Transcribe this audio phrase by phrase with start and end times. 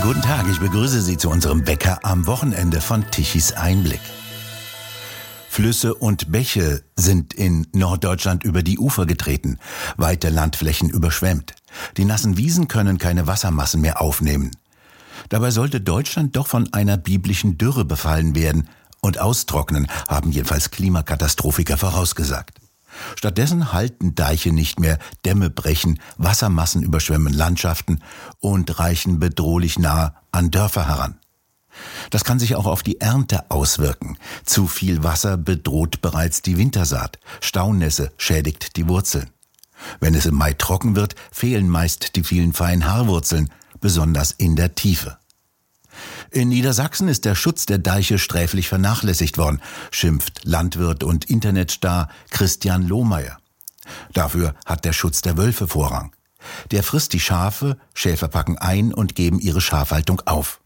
[0.00, 4.00] Guten Tag, ich begrüße Sie zu unserem Bäcker am Wochenende von Tichys Einblick.
[5.48, 9.58] Flüsse und Bäche sind in Norddeutschland über die Ufer getreten,
[9.96, 11.56] weite Landflächen überschwemmt.
[11.96, 14.52] Die nassen Wiesen können keine Wassermassen mehr aufnehmen.
[15.30, 18.68] Dabei sollte Deutschland doch von einer biblischen Dürre befallen werden
[19.00, 22.60] und austrocknen, haben jedenfalls Klimakatastrophiker vorausgesagt.
[23.16, 28.02] Stattdessen halten Deiche nicht mehr, Dämme brechen, Wassermassen überschwemmen Landschaften
[28.40, 31.18] und reichen bedrohlich nahe an Dörfer heran.
[32.10, 34.18] Das kann sich auch auf die Ernte auswirken.
[34.44, 37.18] Zu viel Wasser bedroht bereits die Wintersaat.
[37.40, 39.30] Staunässe schädigt die Wurzeln.
[40.00, 44.74] Wenn es im Mai trocken wird, fehlen meist die vielen feinen Haarwurzeln, besonders in der
[44.74, 45.18] Tiefe.
[46.30, 52.86] In Niedersachsen ist der Schutz der Deiche sträflich vernachlässigt worden, schimpft Landwirt und Internetstar Christian
[52.86, 53.38] Lohmeier.
[54.12, 56.12] Dafür hat der Schutz der Wölfe Vorrang.
[56.70, 60.60] Der frisst die Schafe, Schäfer packen ein und geben ihre Schafhaltung auf.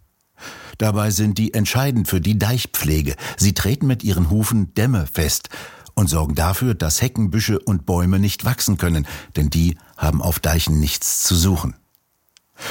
[0.79, 3.15] Dabei sind die entscheidend für die Deichpflege.
[3.37, 5.49] Sie treten mit ihren Hufen Dämme fest
[5.95, 10.81] und sorgen dafür, dass Heckenbüsche und Bäume nicht wachsen können, denn die haben auf Deichen
[10.81, 11.75] nichts zu suchen.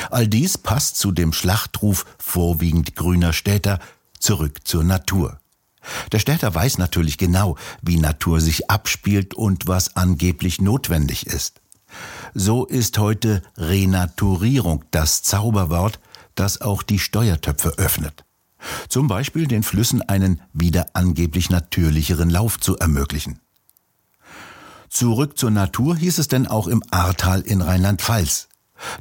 [0.09, 3.79] All dies passt zu dem Schlachtruf vorwiegend grüner Städter
[4.19, 5.39] zurück zur Natur.
[6.11, 11.61] Der Städter weiß natürlich genau, wie Natur sich abspielt und was angeblich notwendig ist.
[12.33, 15.99] So ist heute Renaturierung das Zauberwort,
[16.35, 18.23] das auch die Steuertöpfe öffnet.
[18.87, 23.39] Zum Beispiel den Flüssen einen wieder angeblich natürlicheren Lauf zu ermöglichen.
[24.89, 28.49] Zurück zur Natur hieß es denn auch im Ahrtal in Rheinland-Pfalz.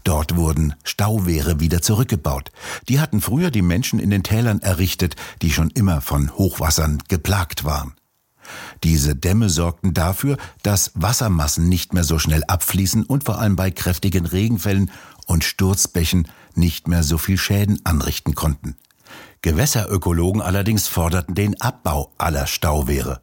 [0.05, 2.50] Dort wurden Stauwehre wieder zurückgebaut.
[2.89, 7.64] Die hatten früher die Menschen in den Tälern errichtet, die schon immer von Hochwassern geplagt
[7.64, 7.95] waren.
[8.83, 13.70] Diese Dämme sorgten dafür, dass Wassermassen nicht mehr so schnell abfließen und vor allem bei
[13.70, 14.91] kräftigen Regenfällen
[15.27, 18.77] und Sturzbächen nicht mehr so viel Schäden anrichten konnten.
[19.42, 23.20] Gewässerökologen allerdings forderten den Abbau aller Stauwehre.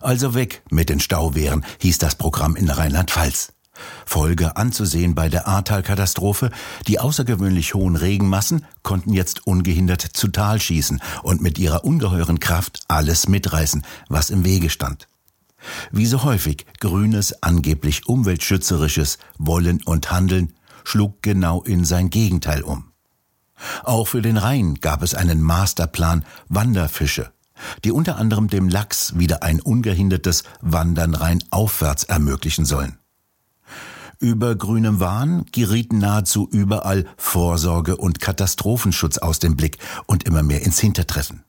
[0.00, 3.52] Also weg mit den Stauwehren, hieß das Programm in Rheinland-Pfalz.
[4.06, 6.50] Folge anzusehen bei der Ahrtal-Katastrophe.
[6.86, 12.80] Die außergewöhnlich hohen Regenmassen konnten jetzt ungehindert zu Tal schießen und mit ihrer ungeheuren Kraft
[12.88, 15.08] alles mitreißen, was im Wege stand.
[15.90, 20.54] Wie so häufig grünes, angeblich umweltschützerisches Wollen und Handeln
[20.84, 22.90] schlug genau in sein Gegenteil um.
[23.84, 27.30] Auch für den Rhein gab es einen Masterplan Wanderfische,
[27.84, 32.99] die unter anderem dem Lachs wieder ein ungehindertes Wandern Rhein aufwärts ermöglichen sollen.
[34.22, 40.60] Über grünem Wahn gerieten nahezu überall Vorsorge und Katastrophenschutz aus dem Blick und immer mehr
[40.60, 41.42] ins Hintertreffen.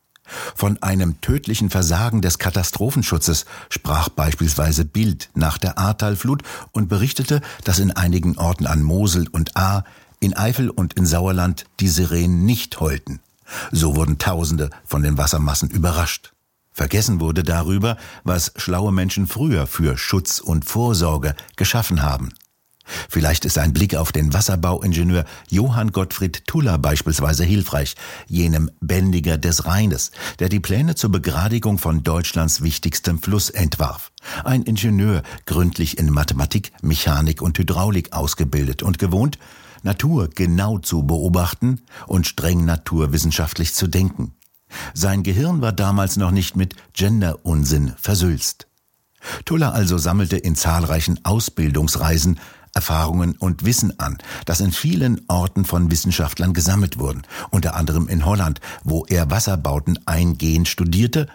[0.55, 7.79] Von einem tödlichen Versagen des Katastrophenschutzes sprach beispielsweise Bild nach der Ahrtalflut und berichtete, dass
[7.79, 9.83] in einigen Orten an Mosel und Ahr,
[10.21, 13.19] in Eifel und in Sauerland die Sirenen nicht heulten.
[13.73, 16.31] So wurden Tausende von den Wassermassen überrascht.
[16.71, 22.29] Vergessen wurde darüber, was schlaue Menschen früher für Schutz und Vorsorge geschaffen haben.
[23.09, 27.95] Vielleicht ist ein Blick auf den Wasserbauingenieur Johann Gottfried Tuller beispielsweise hilfreich,
[28.27, 34.11] jenem Bändiger des Rheines, der die Pläne zur Begradigung von Deutschlands wichtigstem Fluss entwarf.
[34.43, 39.37] Ein Ingenieur, gründlich in Mathematik, Mechanik und Hydraulik ausgebildet und gewohnt,
[39.83, 44.33] Natur genau zu beobachten und streng naturwissenschaftlich zu denken.
[44.93, 48.67] Sein Gehirn war damals noch nicht mit Gender-Unsinn versülzt.
[49.45, 52.39] Tuller also sammelte in zahlreichen Ausbildungsreisen
[52.73, 58.25] Erfahrungen und Wissen an, das in vielen Orten von Wissenschaftlern gesammelt wurden, unter anderem in
[58.25, 61.27] Holland, wo er Wasserbauten eingehend studierte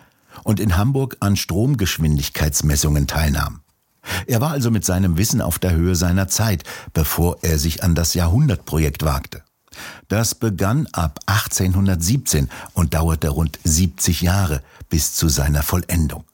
[0.45, 3.61] und in Hamburg an Stromgeschwindigkeitsmessungen teilnahm.
[4.27, 7.95] Er war also mit seinem Wissen auf der Höhe seiner Zeit, bevor er sich an
[7.95, 9.43] das Jahrhundertprojekt wagte.
[10.09, 16.25] Das begann ab 1817 und dauerte rund 70 Jahre bis zu seiner Vollendung.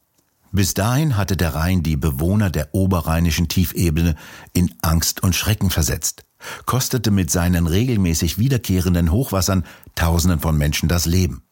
[0.55, 4.17] Bis dahin hatte der Rhein die Bewohner der oberrheinischen Tiefebene
[4.53, 6.25] in Angst und Schrecken versetzt,
[6.67, 9.65] kostete mit seinen regelmäßig wiederkehrenden Hochwassern
[9.95, 11.43] Tausenden von Menschen das Leben.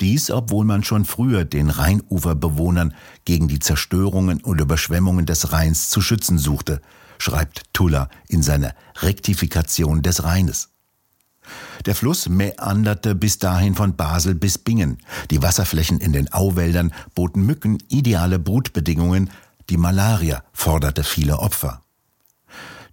[0.00, 2.94] Dies, obwohl man schon früher den Rheinuferbewohnern
[3.26, 6.80] gegen die Zerstörungen und Überschwemmungen des Rheins zu schützen suchte,
[7.18, 10.70] schreibt Tuller in seiner Rektifikation des Rheines.
[11.86, 14.98] Der Fluss mäanderte bis dahin von Basel bis Bingen.
[15.30, 19.30] Die Wasserflächen in den Auwäldern boten Mücken ideale Brutbedingungen.
[19.70, 21.82] Die Malaria forderte viele Opfer.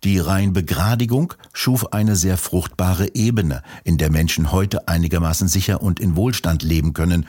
[0.04, 6.16] Die Rheinbegradigung schuf eine sehr fruchtbare Ebene, in der Menschen heute einigermaßen sicher und in
[6.16, 7.26] Wohlstand leben können,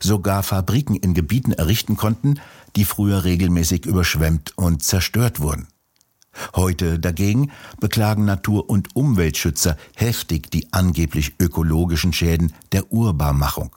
[0.00, 2.40] sogar Fabriken in Gebieten errichten konnten,
[2.74, 5.68] die früher regelmäßig überschwemmt und zerstört wurden.
[6.54, 7.50] Heute dagegen
[7.80, 13.74] beklagen Natur- und Umweltschützer heftig die angeblich ökologischen Schäden der Urbarmachung.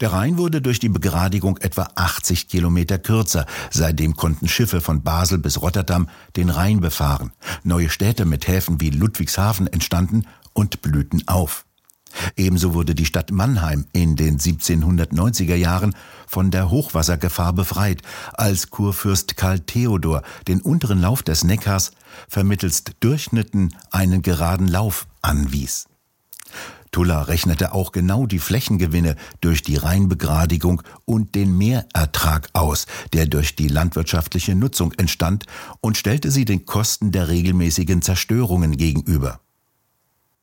[0.00, 3.46] Der Rhein wurde durch die Begradigung etwa 80 Kilometer kürzer.
[3.70, 7.32] Seitdem konnten Schiffe von Basel bis Rotterdam den Rhein befahren.
[7.62, 11.64] Neue Städte mit Häfen wie Ludwigshafen entstanden und blühten auf.
[12.36, 15.94] Ebenso wurde die Stadt Mannheim in den 1790er Jahren
[16.26, 18.02] von der Hochwassergefahr befreit,
[18.32, 21.92] als Kurfürst Karl Theodor den unteren Lauf des Neckars
[22.28, 25.86] vermittelst Durchschnitten einen geraden Lauf anwies.
[26.92, 33.54] Tuller rechnete auch genau die Flächengewinne durch die Rheinbegradigung und den Mehrertrag aus, der durch
[33.54, 35.46] die landwirtschaftliche Nutzung entstand,
[35.80, 39.40] und stellte sie den Kosten der regelmäßigen Zerstörungen gegenüber.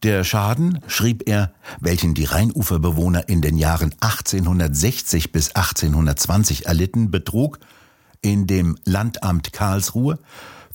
[0.04, 7.58] Der Schaden, schrieb er, welchen die Rheinuferbewohner in den Jahren 1860 bis 1820 erlitten, betrug
[8.22, 10.20] in dem Landamt Karlsruhe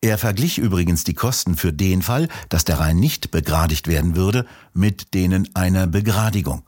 [0.00, 4.46] Er verglich übrigens die Kosten für den Fall, dass der Rhein nicht begradigt werden würde,
[4.72, 6.62] mit denen einer Begradigung.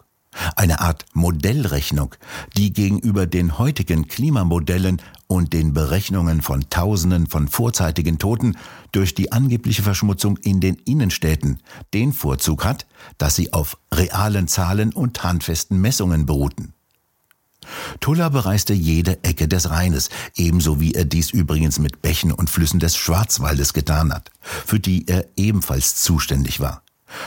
[0.56, 2.14] Eine Art Modellrechnung,
[2.56, 8.56] die gegenüber den heutigen Klimamodellen und den Berechnungen von Tausenden von vorzeitigen Toten
[8.90, 11.62] durch die angebliche Verschmutzung in den Innenstädten
[11.94, 12.86] den Vorzug hat,
[13.18, 16.74] dass sie auf realen Zahlen und handfesten Messungen beruhten.
[18.00, 22.80] Tuller bereiste jede Ecke des Rheines, ebenso wie er dies übrigens mit Bächen und Flüssen
[22.80, 26.82] des Schwarzwaldes getan hat, für die er ebenfalls zuständig war.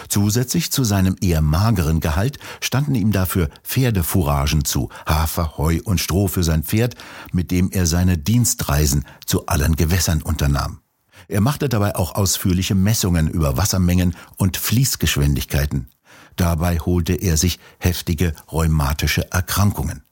[0.07, 6.27] Zusätzlich zu seinem eher mageren Gehalt standen ihm dafür Pferdefouragen zu, Hafer, Heu und Stroh
[6.27, 6.95] für sein Pferd,
[7.31, 10.79] mit dem er seine Dienstreisen zu allen Gewässern unternahm.
[11.27, 15.89] Er machte dabei auch ausführliche Messungen über Wassermengen und Fließgeschwindigkeiten.
[16.35, 20.03] Dabei holte er sich heftige rheumatische Erkrankungen.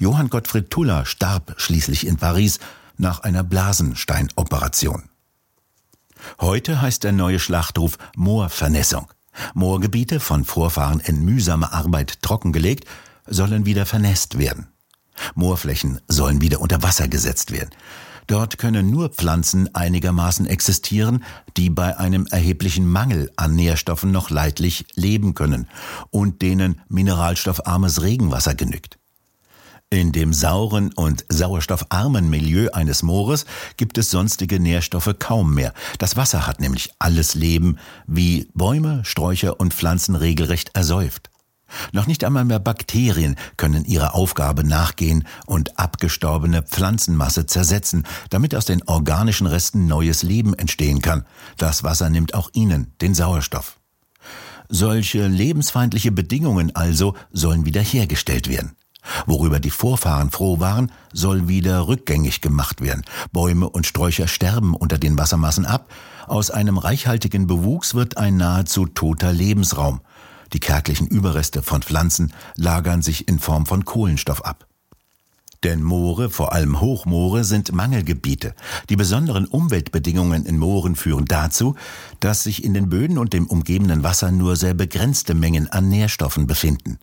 [0.00, 2.58] Johann Gottfried Tuller starb schließlich in Paris
[2.96, 5.10] nach einer Blasensteinoperation.
[6.40, 9.08] Heute heißt der neue Schlachtruf Moorvernässung.
[9.52, 12.86] Moorgebiete, von Vorfahren in mühsamer Arbeit trockengelegt,
[13.26, 14.68] sollen wieder vernässt werden.
[15.34, 17.70] Moorflächen sollen wieder unter Wasser gesetzt werden.
[18.26, 21.24] Dort können nur Pflanzen einigermaßen existieren,
[21.58, 25.68] die bei einem erheblichen Mangel an Nährstoffen noch leidlich leben können
[26.08, 28.99] und denen mineralstoffarmes Regenwasser genügt.
[29.92, 33.44] In dem sauren und sauerstoffarmen Milieu eines Moores
[33.76, 35.74] gibt es sonstige Nährstoffe kaum mehr.
[35.98, 37.76] Das Wasser hat nämlich alles Leben,
[38.06, 41.28] wie Bäume, Sträucher und Pflanzen regelrecht ersäuft.
[41.90, 48.66] Noch nicht einmal mehr Bakterien können ihrer Aufgabe nachgehen und abgestorbene Pflanzenmasse zersetzen, damit aus
[48.66, 51.26] den organischen Resten neues Leben entstehen kann.
[51.56, 53.80] Das Wasser nimmt auch ihnen den Sauerstoff.
[54.68, 58.76] Solche lebensfeindliche Bedingungen also sollen wiederhergestellt werden.
[59.26, 63.04] Worüber die Vorfahren froh waren, soll wieder rückgängig gemacht werden.
[63.32, 65.90] Bäume und Sträucher sterben unter den Wassermassen ab.
[66.26, 70.00] Aus einem reichhaltigen Bewuchs wird ein nahezu toter Lebensraum.
[70.52, 74.66] Die kärglichen Überreste von Pflanzen lagern sich in Form von Kohlenstoff ab.
[75.62, 78.54] Denn Moore, vor allem Hochmoore, sind Mangelgebiete.
[78.88, 81.74] Die besonderen Umweltbedingungen in Mooren führen dazu,
[82.18, 86.46] dass sich in den Böden und dem umgebenden Wasser nur sehr begrenzte Mengen an Nährstoffen
[86.46, 86.98] befinden.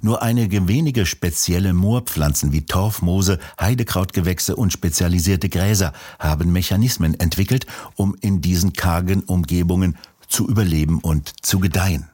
[0.00, 8.16] Nur einige wenige spezielle Moorpflanzen wie Torfmoose, Heidekrautgewächse und spezialisierte Gräser haben Mechanismen entwickelt, um
[8.20, 9.96] in diesen kargen Umgebungen
[10.28, 12.08] zu überleben und zu gedeihen.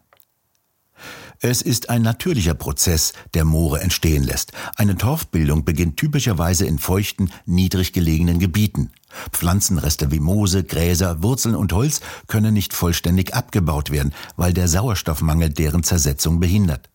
[1.45, 4.53] Es ist ein natürlicher Prozess, der Moore entstehen lässt.
[4.77, 8.93] Eine Torfbildung beginnt typischerweise in feuchten, niedrig gelegenen Gebieten.
[9.33, 15.51] Pflanzenreste wie Moose, Gräser, Wurzeln und Holz können nicht vollständig abgebaut werden, weil der Sauerstoffmangel
[15.51, 16.92] deren Zersetzung behindert.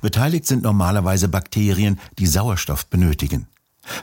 [0.00, 3.46] Beteiligt sind normalerweise Bakterien, die Sauerstoff benötigen.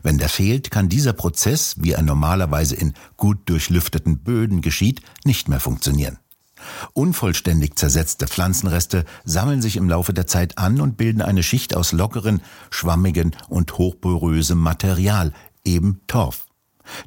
[0.04, 5.48] Wenn der fehlt, kann dieser Prozess, wie er normalerweise in gut durchlüfteten Böden geschieht, nicht
[5.48, 6.20] mehr funktionieren.
[6.94, 11.92] Unvollständig zersetzte Pflanzenreste sammeln sich im Laufe der Zeit an und bilden eine Schicht aus
[11.92, 15.34] lockeren, schwammigen und hochporösem Material,
[15.66, 16.46] eben Torf.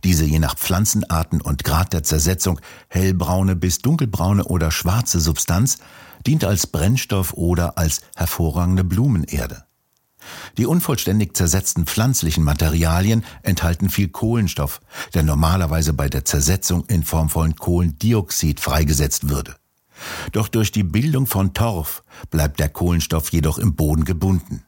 [0.02, 5.78] Diese je nach Pflanzenarten und Grad der Zersetzung hellbraune bis dunkelbraune oder schwarze Substanz
[6.26, 9.64] dient als Brennstoff oder als hervorragende Blumenerde.
[10.56, 14.80] Die unvollständig zersetzten pflanzlichen Materialien enthalten viel Kohlenstoff,
[15.12, 19.56] der normalerweise bei der Zersetzung in Form von Kohlendioxid freigesetzt würde.
[20.32, 24.64] Doch durch die Bildung von Torf bleibt der Kohlenstoff jedoch im Boden gebunden.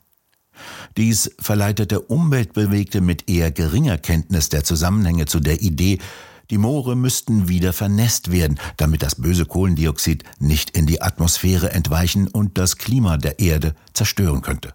[0.97, 5.99] Dies verleitete Umweltbewegte mit eher geringer Kenntnis der Zusammenhänge zu der Idee,
[6.50, 12.29] Die Moore müssten wieder vernässt werden, damit das böse Kohlendioxid nicht in die Atmosphäre entweichen
[12.29, 14.75] und das Klima der Erde zerstören könnte.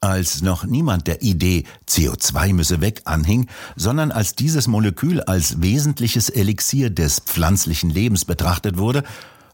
[0.00, 3.46] Als noch niemand der Idee CO2 müsse weg anhing,
[3.76, 9.04] sondern als dieses Molekül als wesentliches Elixier des pflanzlichen Lebens betrachtet wurde,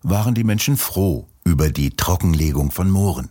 [0.02, 3.30] waren die Menschen froh über die Trockenlegung von Mooren.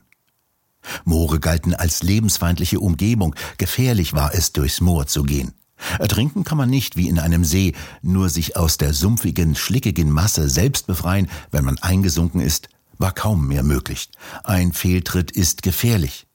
[1.05, 5.53] Moore galten als lebensfeindliche Umgebung, gefährlich war es, durchs Moor zu gehen.
[5.99, 10.49] Ertrinken kann man nicht wie in einem See, nur sich aus der sumpfigen, schlickigen Masse
[10.49, 14.09] selbst befreien, wenn man eingesunken ist, war kaum mehr möglich.
[14.43, 16.27] Ein Fehltritt ist gefährlich.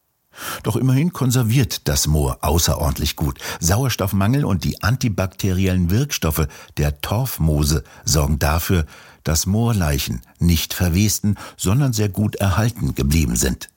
[0.63, 3.39] Doch immerhin konserviert das Moor außerordentlich gut.
[3.61, 8.87] Sauerstoffmangel und die antibakteriellen Wirkstoffe der Torfmoose sorgen dafür,
[9.25, 13.69] dass Moorleichen nicht verwesten, sondern sehr gut erhalten geblieben sind.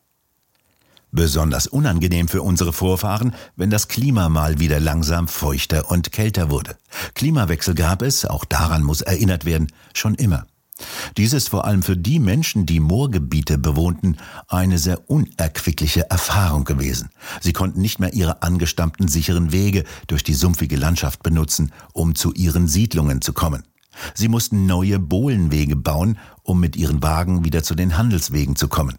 [1.15, 6.75] Besonders unangenehm für unsere Vorfahren, wenn das Klima mal wieder langsam feuchter und kälter wurde.
[7.13, 10.45] Klimawechsel gab es, auch daran muss erinnert werden, schon immer.
[11.15, 14.17] Dies ist vor allem für die Menschen, die Moorgebiete bewohnten,
[14.49, 17.11] eine sehr unerquickliche Erfahrung gewesen.
[17.39, 22.33] Sie konnten nicht mehr ihre angestammten sicheren Wege durch die sumpfige Landschaft benutzen, um zu
[22.33, 23.63] ihren Siedlungen zu kommen.
[24.15, 28.97] Sie mussten neue Bohlenwege bauen, um mit ihren Wagen wieder zu den Handelswegen zu kommen.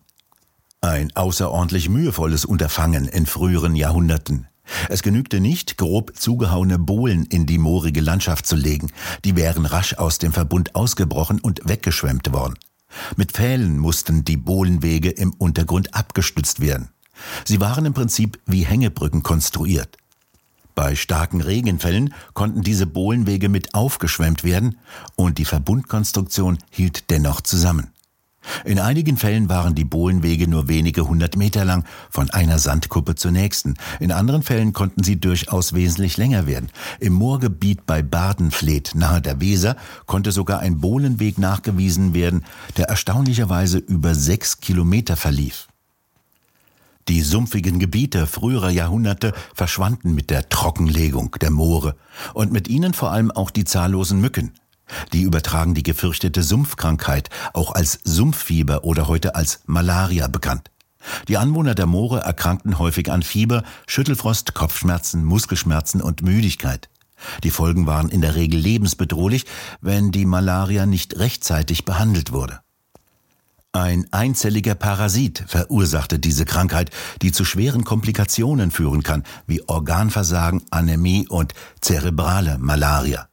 [0.87, 4.47] Ein außerordentlich mühevolles Unterfangen in früheren Jahrhunderten.
[4.89, 8.93] Es genügte nicht, grob zugehauene Bohlen in die moorige Landschaft zu legen,
[9.25, 12.55] die wären rasch aus dem Verbund ausgebrochen und weggeschwemmt worden.
[13.17, 16.91] Mit Pfählen mussten die Bohlenwege im Untergrund abgestützt werden.
[17.45, 19.97] Sie waren im Prinzip wie Hängebrücken konstruiert.
[20.77, 24.79] Bei starken Regenfällen konnten diese Bohlenwege mit aufgeschwemmt werden
[25.17, 27.91] und die Verbundkonstruktion hielt dennoch zusammen.
[28.65, 33.31] In einigen Fällen waren die Bohlenwege nur wenige hundert Meter lang, von einer Sandkuppe zur
[33.31, 33.75] nächsten.
[34.01, 36.71] In anderen Fällen konnten sie durchaus wesentlich länger werden.
[37.01, 39.77] Im Moorgebiet bei Badenfleet nahe der Weser
[40.07, 42.45] konnte sogar ein Bohlenweg nachgewiesen werden,
[42.77, 45.69] der erstaunlicherweise über sechs Kilometer verlief.
[47.09, 51.95] Die sumpfigen Gebiete früherer Jahrhunderte verschwanden mit der Trockenlegung der Moore
[52.35, 54.53] und mit ihnen vor allem auch die zahllosen Mücken.
[55.13, 60.71] Die übertragen die gefürchtete Sumpfkrankheit, auch als Sumpffieber oder heute als Malaria bekannt.
[61.29, 66.89] Die Anwohner der Moore erkrankten häufig an Fieber, Schüttelfrost, Kopfschmerzen, Muskelschmerzen und Müdigkeit.
[67.43, 69.47] Die Folgen waren in der Regel lebensbedrohlich,
[69.81, 72.61] wenn die Malaria nicht rechtzeitig behandelt wurde.
[73.73, 76.91] Ein einzelliger Parasit verursachte diese Krankheit,
[77.21, 83.29] die zu schweren Komplikationen führen kann, wie Organversagen, Anämie und zerebrale Malaria.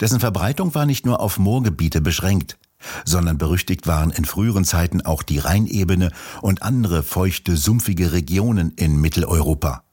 [0.00, 2.58] Dessen Verbreitung war nicht nur auf Moorgebiete beschränkt,
[3.04, 6.10] sondern berüchtigt waren in früheren Zeiten auch die Rheinebene
[6.40, 9.84] und andere feuchte, sumpfige Regionen in Mitteleuropa.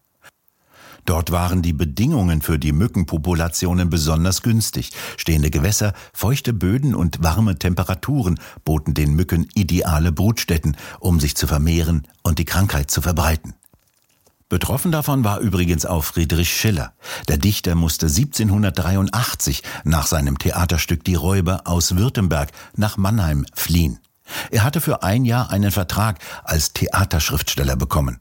[1.07, 4.91] Dort waren die Bedingungen für die Mückenpopulationen besonders günstig.
[5.15, 11.47] Stehende Gewässer, feuchte Böden und warme Temperaturen boten den Mücken ideale Brutstätten, um sich zu
[11.47, 13.53] vermehren und die Krankheit zu verbreiten.
[14.49, 16.93] Betroffen davon war übrigens auch Friedrich Schiller.
[17.27, 23.99] Der Dichter musste 1783 nach seinem Theaterstück Die Räuber aus Württemberg nach Mannheim fliehen.
[24.49, 28.19] Er hatte für ein Jahr einen Vertrag als Theaterschriftsteller bekommen.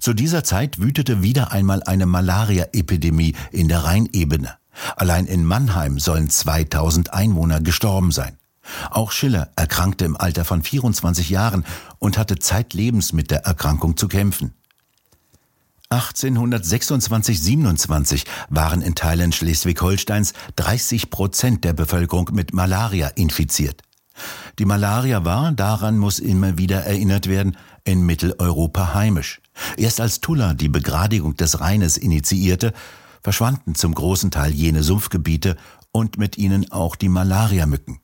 [0.00, 4.56] Zu dieser Zeit wütete wieder einmal eine Malaria-Epidemie in der Rheinebene.
[4.96, 8.38] Allein in Mannheim sollen 2000 Einwohner gestorben sein.
[8.90, 11.66] Auch Schiller erkrankte im Alter von 24 Jahren
[11.98, 14.54] und hatte zeitlebens mit der Erkrankung zu kämpfen.
[15.90, 23.82] 1826-27 waren in Teilen Schleswig-Holsteins 30 Prozent der Bevölkerung mit Malaria infiziert.
[24.58, 29.40] Die Malaria war, daran muss immer wieder erinnert werden, in Mitteleuropa heimisch.
[29.76, 32.72] Erst als Tulla die Begradigung des Rheines initiierte,
[33.22, 35.56] verschwanden zum großen Teil jene Sumpfgebiete
[35.92, 38.00] und mit ihnen auch die Malariamücken.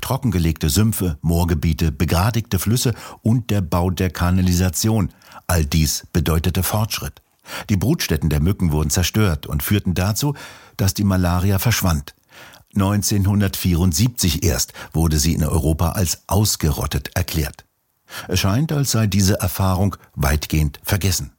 [0.00, 5.10] Trockengelegte Sümpfe, Moorgebiete, begradigte Flüsse und der Bau der Kanalisation,
[5.46, 7.23] all dies bedeutete Fortschritt.
[7.68, 10.34] Die Brutstätten der Mücken wurden zerstört und führten dazu,
[10.76, 12.14] dass die Malaria verschwand.
[12.74, 17.64] 1974 erst wurde sie in Europa als ausgerottet erklärt.
[18.28, 21.32] Es scheint, als sei diese Erfahrung weitgehend vergessen.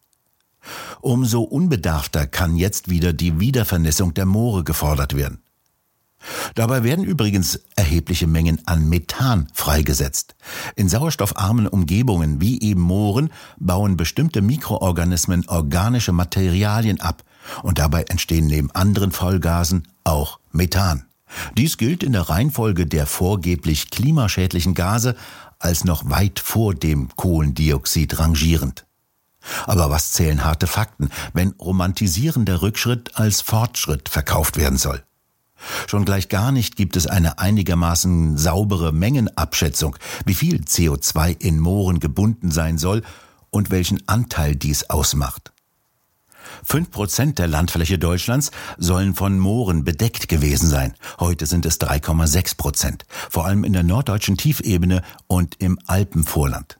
[1.01, 5.44] Umso unbedarfter kann jetzt wieder die Wiedervernässung der Moore gefordert werden.
[6.55, 10.35] Dabei werden übrigens erhebliche Mengen an Methan freigesetzt.
[10.75, 17.23] In sauerstoffarmen Umgebungen wie eben Mooren bauen bestimmte Mikroorganismen organische Materialien ab
[17.63, 21.05] und dabei entstehen neben anderen Vollgasen auch Methan.
[21.57, 25.15] Dies gilt in der Reihenfolge der vorgeblich klimaschädlichen Gase
[25.59, 28.85] als noch weit vor dem Kohlendioxid rangierend.
[29.65, 35.03] Aber was zählen harte Fakten, wenn romantisierender Rückschritt als Fortschritt verkauft werden soll?
[35.87, 41.99] Schon gleich gar nicht gibt es eine einigermaßen saubere Mengenabschätzung, wie viel CO2 in Mooren
[41.99, 43.03] gebunden sein soll
[43.49, 45.51] und welchen Anteil dies ausmacht.
[46.63, 50.93] Fünf Prozent der Landfläche Deutschlands sollen von Mooren bedeckt gewesen sein.
[51.19, 56.77] Heute sind es 3,6 Prozent, vor allem in der norddeutschen Tiefebene und im Alpenvorland.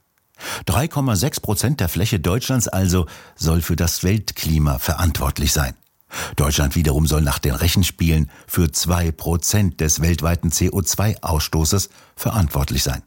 [0.67, 3.05] 3,6 Prozent der Fläche Deutschlands also
[3.35, 5.75] soll für das Weltklima verantwortlich sein.
[6.35, 13.03] Deutschland wiederum soll nach den Rechenspielen für zwei Prozent des weltweiten CO2-Ausstoßes verantwortlich sein.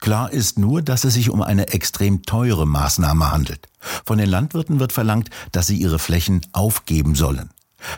[0.00, 3.68] Klar ist nur, dass es sich um eine extrem teure Maßnahme handelt.
[4.04, 7.50] Von den Landwirten wird verlangt, dass sie ihre Flächen aufgeben sollen.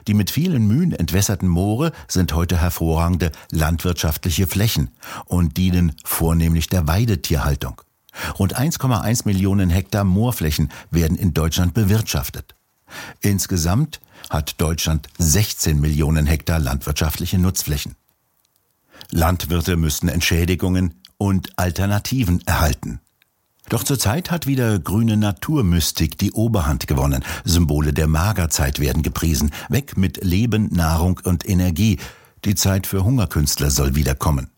[0.07, 4.91] Die mit vielen Mühen entwässerten Moore sind heute hervorragende landwirtschaftliche Flächen
[5.27, 7.81] und dienen vornehmlich der Weidetierhaltung.
[8.39, 12.58] Rund 1,1 Millionen Hektar Moorflächen werden in Deutschland bewirtschaftet.
[13.21, 17.95] Insgesamt hat Deutschland 16 Millionen Hektar landwirtschaftliche Nutzflächen.
[19.11, 23.01] Landwirte müssten Entschädigungen und Alternativen erhalten.
[23.69, 27.23] Doch zurzeit hat wieder grüne Naturmystik die Oberhand gewonnen.
[27.45, 29.51] Symbole der Magerzeit werden gepriesen.
[29.69, 31.99] Weg mit Leben, Nahrung und Energie.
[32.45, 34.49] Die Zeit für Hungerkünstler soll wiederkommen.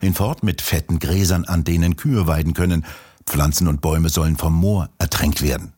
[0.00, 2.84] Hinfort mit fetten Gräsern, an denen Kühe weiden können.
[3.24, 5.72] Pflanzen und Bäume sollen vom Moor ertränkt werden.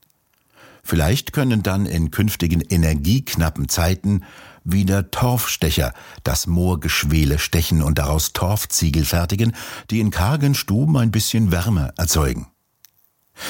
[0.82, 4.24] Vielleicht können dann in künftigen energieknappen Zeiten
[4.64, 5.92] wieder Torfstecher
[6.24, 9.54] das Moorgeschwele stechen und daraus Torfziegel fertigen,
[9.90, 12.48] die in kargen Stuben ein bisschen Wärme erzeugen.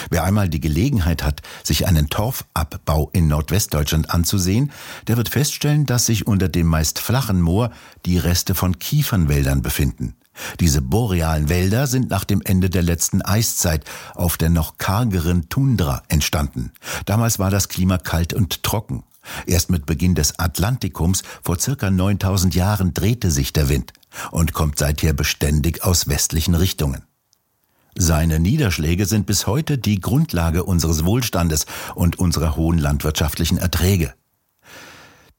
[0.09, 4.71] Wer einmal die Gelegenheit hat, sich einen Torfabbau in Nordwestdeutschland anzusehen,
[5.09, 7.71] der wird feststellen, dass sich unter dem meist flachen Moor
[8.07, 10.17] die Reste von Kiefernwäldern befinden.
[10.61, 16.03] Diese borealen Wälder sind nach dem Ende der letzten Eiszeit auf der noch kargeren Tundra
[16.09, 16.73] entstanden.
[17.07, 19.05] Damals war das Klima kalt und trocken.
[19.47, 23.93] Erst mit Beginn des Atlantikums vor circa 9000 Jahren drehte sich der Wind
[24.31, 27.03] und kommt seither beständig aus westlichen Richtungen.
[27.97, 34.15] Seine Niederschläge sind bis heute die Grundlage unseres Wohlstandes und unserer hohen landwirtschaftlichen Erträge.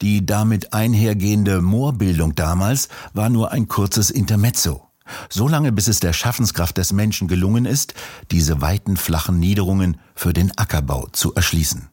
[0.02, 4.91] Die damit einhergehende Moorbildung damals war nur ein kurzes Intermezzo.
[5.30, 7.94] So lange, bis es der Schaffenskraft des Menschen gelungen ist,
[8.32, 11.90] diese weiten flachen Niederungen für den Ackerbau zu erschließen.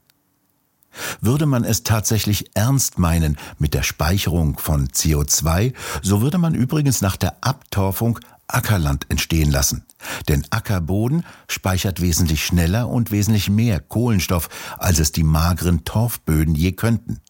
[1.21, 7.01] Würde man es tatsächlich ernst meinen mit der Speicherung von CO2, so würde man übrigens
[7.03, 9.85] nach der Abtorfung Ackerland entstehen lassen.
[10.29, 16.73] Denn Ackerboden speichert wesentlich schneller und wesentlich mehr Kohlenstoff, als es die mageren Torfböden je
[16.73, 17.21] könnten.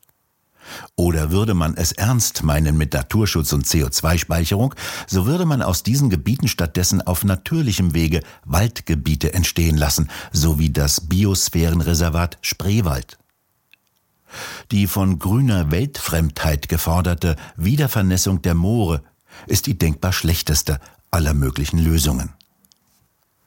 [0.97, 4.75] Oder würde man es ernst meinen mit Naturschutz und CO2-Speicherung,
[5.07, 11.09] so würde man aus diesen Gebieten stattdessen auf natürlichem Wege Waldgebiete entstehen lassen, sowie das
[11.09, 13.19] Biosphärenreservat Spreewald.
[14.71, 19.03] Die von grüner Weltfremdheit geforderte Wiedervernässung der Moore
[19.47, 22.35] ist die denkbar schlechteste aller möglichen Lösungen.